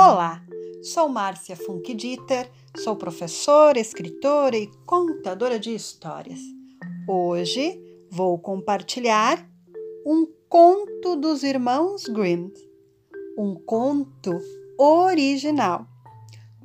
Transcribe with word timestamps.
Olá, 0.00 0.40
sou 0.80 1.08
Márcia 1.08 1.56
Funk 1.56 1.92
Dieter, 1.92 2.48
sou 2.76 2.94
professora, 2.94 3.80
escritora 3.80 4.56
e 4.56 4.70
contadora 4.86 5.58
de 5.58 5.74
histórias. 5.74 6.38
Hoje 7.08 7.82
vou 8.08 8.38
compartilhar 8.38 9.44
um 10.06 10.24
conto 10.48 11.16
dos 11.16 11.42
irmãos 11.42 12.04
Grimm, 12.04 12.52
um 13.36 13.56
conto 13.56 14.38
original. 14.78 15.84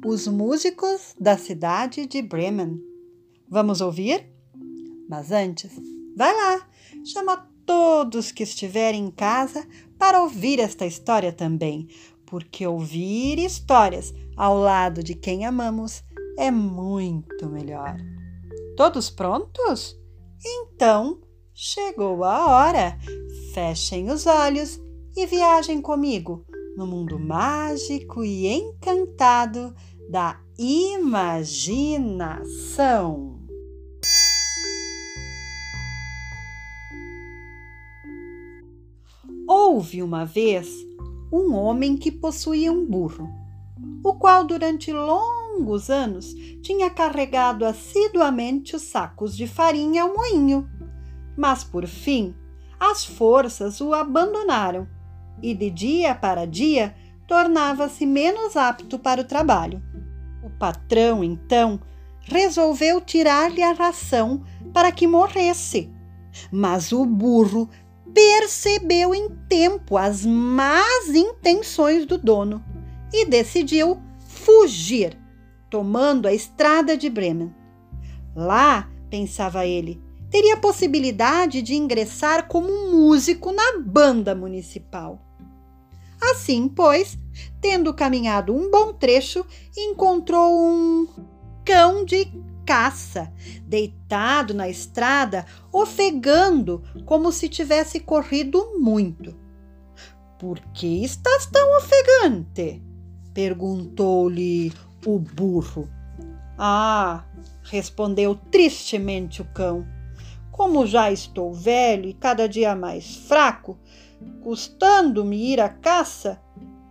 Os 0.05 0.27
músicos 0.27 1.15
da 1.20 1.36
cidade 1.36 2.05
de 2.05 2.21
Bremen. 2.21 2.79
Vamos 3.50 3.81
ouvir? 3.81 4.29
Mas 5.09 5.31
antes, 5.31 5.71
vai 6.15 6.36
lá, 6.36 6.70
chama 7.04 7.50
todos 7.65 8.31
que 8.31 8.43
estiverem 8.43 9.06
em 9.06 9.11
casa 9.11 9.68
para 9.97 10.21
ouvir 10.21 10.59
esta 10.59 10.86
história 10.86 11.31
também, 11.31 11.87
porque 12.33 12.65
ouvir 12.65 13.37
histórias 13.37 14.11
ao 14.36 14.57
lado 14.57 15.04
de 15.04 15.14
quem 15.14 15.46
amamos 15.46 16.04
é 16.36 16.50
muito 16.50 17.47
melhor. 17.47 17.96
Todos 18.75 19.11
prontos? 19.11 19.96
Então 20.43 21.21
chegou 21.54 22.23
a 22.23 22.47
hora. 22.47 22.97
Fechem 23.54 24.09
os 24.09 24.25
olhos 24.25 24.82
e 25.15 25.28
viajem 25.28 25.79
comigo 25.79 26.43
no 26.75 26.87
mundo 26.87 27.19
mágico 27.19 28.23
e 28.25 28.47
encantado 28.47 29.75
da 30.09 30.42
imaginação. 30.57 31.39
Houve 39.47 40.02
uma 40.02 40.25
vez 40.25 40.67
um 41.36 41.56
homem 41.56 41.98
que 41.98 42.12
possuía 42.12 42.72
um 42.72 42.86
burro, 42.86 43.28
o 44.03 44.14
qual 44.14 44.44
durante 44.44 44.94
longos 44.94 45.89
anos 45.89 46.31
tinha 46.62 46.92
carregado 46.92 47.66
assiduamente 47.66 48.76
os 48.76 48.84
sacos 48.84 49.36
de 49.36 49.48
farinha 49.48 50.04
ao 50.04 50.14
moinho. 50.14 50.70
Mas 51.36 51.64
por 51.64 51.88
fim, 51.88 52.36
as 52.80 53.04
forças 53.04 53.81
o 53.81 53.95
abandonaram 53.95 54.88
e 55.42 55.56
de 55.56 55.72
dia 55.72 56.14
para 56.14 56.45
dia 56.45 56.95
tornava-se 57.28 58.06
menos 58.06 58.56
apto 58.56 59.00
para 59.00 59.22
o 59.22 59.26
trabalho. 59.26 59.81
O 60.44 60.52
patrão, 60.52 61.23
então, 61.23 61.80
resolveu 62.22 63.02
tirar-lhe 63.02 63.64
a 63.64 63.72
ração 63.72 64.44
para 64.72 64.92
que 64.92 65.08
morresse. 65.08 65.92
Mas 66.52 66.92
o 66.92 67.06
burro 67.06 67.70
percebeu 68.14 69.14
em 69.14 69.30
tempo 69.50 69.97
as 69.97 70.25
más 70.25 71.09
intenções 71.09 72.06
do 72.06 72.17
dono 72.17 72.64
e 73.11 73.25
decidiu 73.25 74.02
fugir, 74.28 75.17
tomando 75.70 76.28
a 76.28 76.33
estrada 76.33 76.95
de 76.95 77.09
Bremen. 77.09 77.53
Lá, 78.36 78.89
pensava 79.09 79.66
ele, 79.66 80.02
teria 80.30 80.58
possibilidade 80.58 81.61
de 81.61 81.75
ingressar 81.75 82.47
como 82.47 82.92
músico 82.92 83.52
na 83.52 83.80
banda 83.80 84.33
municipal. 84.33 85.22
Assim, 86.22 86.67
pois, 86.67 87.17
tendo 87.61 87.94
caminhado 87.94 88.55
um 88.55 88.72
bom 88.72 88.94
trecho, 88.94 89.45
encontrou 89.77 90.58
um 90.58 91.08
cão 91.66 92.05
de 92.05 92.31
caça, 92.66 93.31
deitado 93.67 94.53
na 94.53 94.69
estrada, 94.69 95.45
ofegando 95.72 96.83
como 97.05 97.31
se 97.31 97.50
tivesse 97.50 98.00
corrido 98.00 98.80
muito. 98.80 99.36
Por 100.39 100.59
que 100.73 101.03
estás 101.03 101.45
tão 101.45 101.78
ofegante? 101.78 102.81
perguntou-lhe 103.33 104.71
o 105.05 105.17
burro. 105.17 105.89
Ah, 106.58 107.23
respondeu 107.64 108.36
tristemente 108.36 109.42
o 109.42 109.45
cão. 109.45 109.86
Como 110.52 110.86
já 110.86 111.11
estou 111.11 111.52
velho 111.52 112.08
e 112.08 112.14
cada 112.14 112.48
dia 112.48 112.76
mais 112.76 113.15
fraco, 113.15 113.77
custando-me 114.43 115.52
ir 115.52 115.59
à 115.59 115.67
caça, 115.67 116.39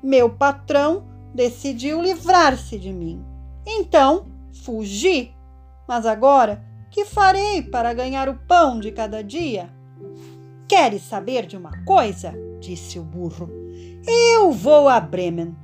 meu 0.02 0.30
patrão 0.30 1.06
decidiu 1.34 2.02
livrar-se 2.02 2.78
de 2.78 2.92
mim. 2.92 3.24
Então 3.64 4.26
fugi 4.64 5.32
mas 5.86 6.06
agora, 6.06 6.62
que 6.90 7.04
farei 7.04 7.62
para 7.62 7.94
ganhar 7.94 8.28
o 8.28 8.38
pão 8.46 8.78
de 8.78 8.92
cada 8.92 9.22
dia? 9.22 9.70
Queres 10.68 11.02
saber 11.02 11.46
de 11.46 11.56
uma 11.56 11.84
coisa? 11.84 12.34
disse 12.60 12.98
o 12.98 13.02
burro. 13.02 13.50
Eu 14.06 14.52
vou 14.52 14.88
a 14.88 15.00
Bremen, 15.00 15.56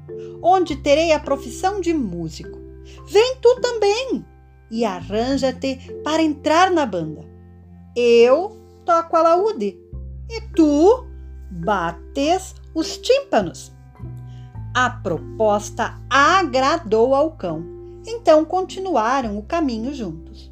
onde 0.42 0.76
terei 0.76 1.12
a 1.12 1.20
profissão 1.20 1.80
de 1.80 1.92
músico. 1.94 2.58
Vem 3.06 3.36
tu 3.40 3.60
também 3.60 4.24
e 4.70 4.84
arranja-te 4.84 5.76
para 6.02 6.22
entrar 6.22 6.70
na 6.70 6.84
banda. 6.84 7.22
Eu 7.96 8.56
toco 8.84 9.16
a 9.16 9.22
laúde 9.22 9.78
e 10.30 10.40
tu 10.54 11.06
bates 11.50 12.54
os 12.74 12.96
tímpanos. 12.98 13.72
A 14.74 14.90
proposta 14.90 15.98
agradou 16.08 17.14
ao 17.14 17.32
cão 17.32 17.77
então 18.06 18.44
continuaram 18.44 19.38
o 19.38 19.42
caminho 19.42 19.92
juntos. 19.94 20.50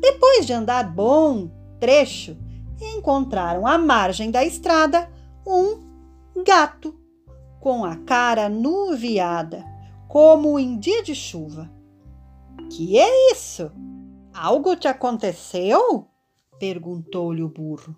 Depois 0.00 0.46
de 0.46 0.52
andar 0.52 0.92
bom 0.92 1.50
trecho, 1.78 2.36
encontraram 2.80 3.66
à 3.66 3.78
margem 3.78 4.30
da 4.30 4.44
estrada 4.44 5.10
um 5.46 6.42
gato 6.44 6.94
com 7.60 7.84
a 7.84 7.96
cara 7.96 8.48
nuviada, 8.48 9.64
como 10.08 10.58
em 10.58 10.78
dia 10.78 11.02
de 11.02 11.14
chuva. 11.14 11.70
Que 12.70 12.98
é 12.98 13.32
isso? 13.32 13.70
Algo 14.32 14.76
te 14.76 14.88
aconteceu? 14.88 16.06
perguntou-lhe 16.58 17.42
o 17.42 17.48
burro. 17.48 17.96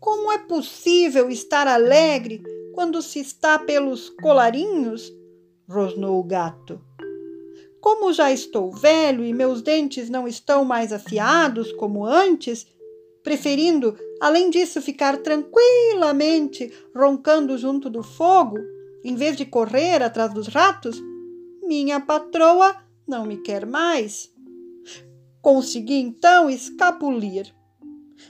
Como 0.00 0.32
é 0.32 0.38
possível 0.38 1.28
estar 1.28 1.66
alegre 1.66 2.42
quando 2.74 3.02
se 3.02 3.18
está 3.20 3.58
pelos 3.58 4.08
colarinhos? 4.08 5.12
rosnou 5.68 6.18
o 6.18 6.24
gato. 6.24 6.80
Como 7.80 8.12
já 8.12 8.32
estou 8.32 8.72
velho 8.72 9.24
e 9.24 9.32
meus 9.32 9.62
dentes 9.62 10.10
não 10.10 10.26
estão 10.26 10.64
mais 10.64 10.92
afiados 10.92 11.72
como 11.72 12.04
antes, 12.04 12.66
preferindo, 13.22 13.96
além 14.20 14.50
disso, 14.50 14.82
ficar 14.82 15.18
tranquilamente 15.18 16.72
roncando 16.94 17.56
junto 17.56 17.88
do 17.88 18.02
fogo, 18.02 18.58
em 19.04 19.14
vez 19.14 19.36
de 19.36 19.44
correr 19.44 20.02
atrás 20.02 20.32
dos 20.32 20.48
ratos, 20.48 21.00
minha 21.62 22.00
patroa 22.00 22.76
não 23.06 23.24
me 23.24 23.36
quer 23.38 23.64
mais. 23.66 24.32
Consegui 25.40 25.94
então 25.94 26.50
escapulir. 26.50 27.54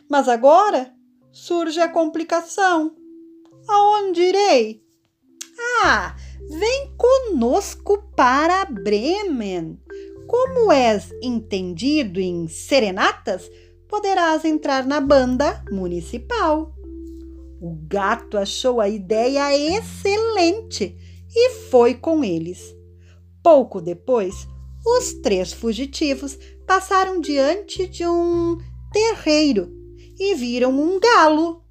Mas 0.08 0.28
agora 0.28 0.92
surge 1.32 1.80
a 1.80 1.88
complicação. 1.88 2.94
Aonde 3.66 4.22
irei? 4.22 4.82
Ah, 5.82 6.14
Vem 6.48 6.94
conosco 6.96 8.10
para 8.16 8.64
Bremen. 8.64 9.78
Como 10.26 10.72
és 10.72 11.12
entendido 11.22 12.18
em 12.18 12.48
serenatas, 12.48 13.50
poderás 13.86 14.46
entrar 14.46 14.86
na 14.86 14.98
banda 14.98 15.62
municipal. 15.70 16.74
O 17.60 17.76
gato 17.86 18.38
achou 18.38 18.80
a 18.80 18.88
ideia 18.88 19.54
excelente 19.76 20.96
e 21.34 21.50
foi 21.68 21.94
com 21.94 22.24
eles. 22.24 22.74
Pouco 23.42 23.78
depois, 23.78 24.48
os 24.86 25.12
três 25.14 25.52
fugitivos 25.52 26.38
passaram 26.66 27.20
diante 27.20 27.86
de 27.86 28.06
um 28.06 28.56
terreiro 28.90 29.70
e 30.18 30.34
viram 30.34 30.70
um 30.70 30.98
galo 30.98 31.62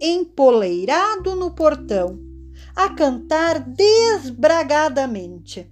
empoleirado 0.00 1.36
no 1.36 1.50
portão 1.50 2.27
a 2.78 2.88
cantar 2.90 3.58
desbragadamente. 3.58 5.68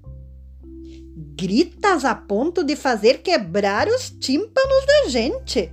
Gritas 1.38 2.04
a 2.04 2.16
ponto 2.16 2.64
de 2.64 2.74
fazer 2.74 3.22
quebrar 3.22 3.86
os 3.86 4.10
tímpanos 4.10 4.84
da 4.84 5.08
gente. 5.08 5.72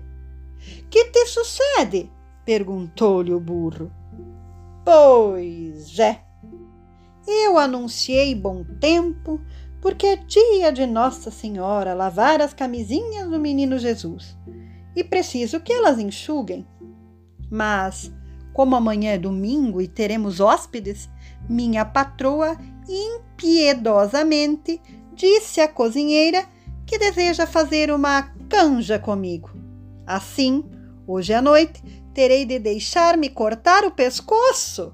Que 0.92 1.06
te 1.06 1.26
sucede? 1.26 2.12
perguntou-lhe 2.46 3.34
o 3.34 3.40
burro. 3.40 3.92
Pois 4.86 5.98
é. 5.98 6.22
Eu 7.28 7.58
anunciei 7.58 8.36
bom 8.36 8.64
tempo, 8.80 9.42
porque 9.82 10.06
é 10.06 10.18
dia 10.18 10.72
de 10.72 10.86
Nossa 10.86 11.32
Senhora 11.32 11.96
lavar 11.96 12.42
as 12.42 12.54
camisinhas 12.54 13.28
do 13.28 13.40
menino 13.40 13.80
Jesus 13.80 14.38
e 14.96 15.04
preciso 15.04 15.62
que 15.62 15.74
elas 15.74 15.98
enxuguem. 15.98 16.64
Mas, 17.50 18.14
como 18.54 18.76
amanhã 18.76 19.14
é 19.14 19.18
domingo 19.18 19.82
e 19.82 19.88
teremos 19.88 20.40
hóspedes, 20.40 21.10
minha 21.50 21.86
patroa 21.86 22.58
impiedosamente 22.88 24.82
disse 25.14 25.62
à 25.62 25.68
cozinheira 25.68 26.46
que 26.86 26.98
deseja 26.98 27.48
fazer 27.48 27.92
uma 27.92 28.24
canja 28.50 29.00
comigo. 29.00 29.52
Assim, 30.06 30.64
hoje 31.08 31.34
à 31.34 31.42
noite, 31.42 31.82
terei 32.14 32.46
de 32.46 32.60
deixar-me 32.60 33.30
cortar 33.30 33.86
o 33.86 33.92
pescoço. 33.92 34.94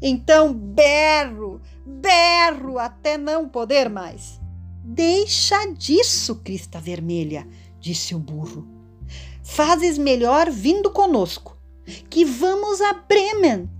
Então 0.00 0.52
berro, 0.52 1.60
berro 1.84 2.78
até 2.78 3.16
não 3.16 3.48
poder 3.48 3.88
mais. 3.88 4.40
Deixa 4.84 5.66
disso, 5.72 6.36
crista 6.36 6.78
vermelha, 6.78 7.46
disse 7.80 8.14
o 8.14 8.18
burro. 8.18 8.68
Fazes 9.42 9.96
melhor 9.96 10.50
vindo 10.50 10.90
conosco, 10.90 11.56
que 12.10 12.24
vamos 12.24 12.80
a 12.80 12.92
Bremen. 12.92 13.70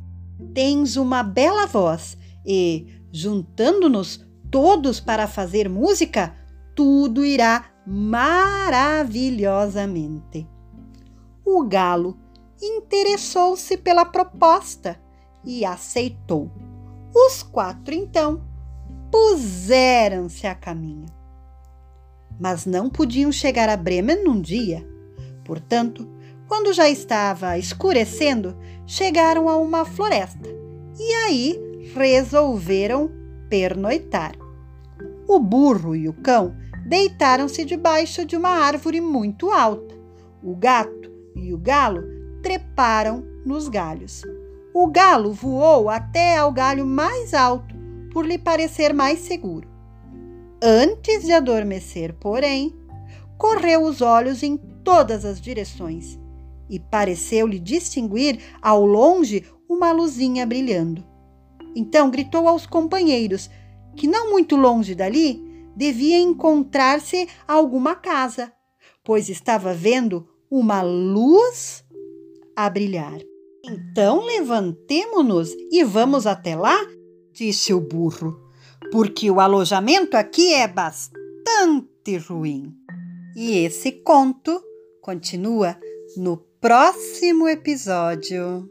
Tens 0.53 0.97
uma 0.97 1.23
bela 1.23 1.67
voz 1.67 2.19
e, 2.45 3.01
juntando-nos 3.13 4.27
todos 4.51 4.99
para 5.01 5.27
fazer 5.27 5.67
música, 5.69 6.35
tudo 6.75 7.25
irá 7.25 7.67
maravilhosamente. 7.87 10.47
O 11.45 11.65
galo 11.65 12.19
interessou-se 12.61 13.77
pela 13.77 14.05
proposta 14.05 15.01
e 15.45 15.65
aceitou. 15.65 16.51
Os 17.15 17.43
quatro, 17.43 17.95
então, 17.95 18.43
puseram-se 19.11 20.47
a 20.47 20.55
caminho. 20.55 21.07
Mas 22.39 22.67
não 22.67 22.91
podiam 22.91 23.33
chegar 23.33 23.69
a 23.69 23.77
Bremen 23.77 24.25
num 24.25 24.41
dia. 24.41 24.87
Portanto, 25.45 26.09
quando 26.49 26.73
já 26.73 26.89
estava 26.89 27.59
escurecendo, 27.59 28.57
chegaram 28.87 29.49
a 29.49 29.57
uma 29.57 29.85
floresta 29.85 30.49
e 30.99 31.13
aí 31.27 31.91
resolveram 31.95 33.11
pernoitar. 33.49 34.35
O 35.29 35.39
burro 35.41 35.95
e 35.97 36.09
o 36.09 36.13
cão 36.13 36.57
deitaram-se 36.87 37.65
debaixo 37.65 38.25
de 38.25 38.37
uma 38.37 38.51
árvore 38.51 39.01
muito 39.01 39.51
alta. 39.51 39.95
O 40.43 40.55
gato 40.55 41.11
e 41.35 41.53
o 41.53 41.59
galo 41.59 42.03
treparam 42.43 43.25
nos 43.45 43.69
galhos. 43.69 44.23
O 44.73 44.87
galo 44.87 45.33
voou 45.33 45.89
até 45.89 46.37
ao 46.37 46.53
galho 46.53 46.87
mais 46.87 47.35
alto, 47.35 47.75
por 48.13 48.25
lhe 48.25 48.39
parecer 48.39 48.95
mais 48.95 49.21
seguro. 49.21 49.69
Antes 50.63 51.25
de 51.25 51.33
adormecer, 51.33 52.15
porém, 52.15 52.75
correu 53.37 53.83
os 53.83 54.01
olhos 54.01 54.43
em 54.43 54.57
todas 54.57 55.25
as 55.25 55.41
direções 55.41 56.19
e 56.69 56.79
pareceu-lhe 56.79 57.59
distinguir 57.59 58.41
ao 58.61 58.85
longe 58.85 59.45
uma 59.69 59.93
luzinha 59.93 60.47
brilhando. 60.47 61.05
Então 61.75 62.11
gritou 62.11 62.49
aos 62.49 62.67
companheiros 62.67 63.51
que, 63.97 64.07
não 64.07 64.31
muito 64.31 64.57
longe 64.57 64.95
dali, 64.95 65.45
devia 65.77 66.19
encontrar-se 66.19 67.29
alguma 67.47 67.95
casa, 67.95 68.53
pois 69.05 69.29
estava 69.29 69.75
vendo 69.75 70.27
uma 70.51 70.83
luz 70.83 71.85
a 72.57 72.71
brilhar. 72.71 73.19
Então 73.65 74.25
levantemo-nos 74.25 75.53
e 75.71 75.83
vamos 75.85 76.27
até 76.27 76.57
lá, 76.57 76.79
disse 77.33 77.75
o 77.75 77.81
burro, 77.81 78.41
porque 78.91 79.31
o 79.31 79.41
alojamento 79.41 80.17
aqui 80.17 80.55
é 80.55 80.67
bastante 80.67 82.17
ruim. 82.29 82.73
E 83.37 83.59
esse 83.59 83.93
conto 83.93 84.63
continua 85.03 85.77
no 86.17 86.37
próximo 86.61 87.49
episódio. 87.49 88.71